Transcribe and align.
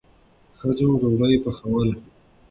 ښځو 0.59 0.87
ډوډۍ 1.01 1.37
پخوله. 1.43 1.93